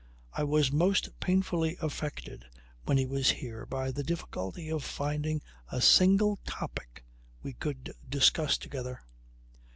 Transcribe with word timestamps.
I 0.33 0.43
was 0.45 0.71
most 0.71 1.19
painfully 1.19 1.77
affected 1.79 2.45
when 2.85 2.97
he 2.97 3.05
was 3.05 3.29
here 3.29 3.67
by 3.67 3.91
the 3.91 4.01
difficulty 4.01 4.67
of 4.71 4.83
finding 4.83 5.43
a 5.71 5.79
single 5.79 6.37
topic 6.43 7.05
we 7.43 7.53
could 7.53 7.93
discuss 8.09 8.57
together." 8.57 9.03